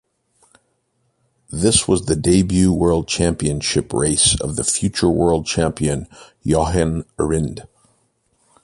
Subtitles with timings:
[1.51, 6.07] This was the debut World Championship race of the future world champion
[6.43, 7.67] Jochen Rindt.